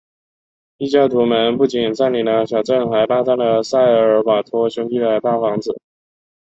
[0.79, 5.79] 异教徒们不仅占领了小镇还霸占了塞尔瓦托兄弟的大房子。